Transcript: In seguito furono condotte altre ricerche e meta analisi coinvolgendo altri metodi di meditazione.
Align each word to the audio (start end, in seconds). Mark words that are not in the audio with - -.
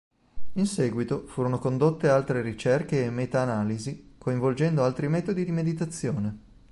In 0.53 0.65
seguito 0.65 1.27
furono 1.27 1.59
condotte 1.59 2.09
altre 2.09 2.41
ricerche 2.41 3.03
e 3.03 3.11
meta 3.11 3.41
analisi 3.43 4.15
coinvolgendo 4.17 4.83
altri 4.83 5.07
metodi 5.07 5.45
di 5.45 5.51
meditazione. 5.51 6.39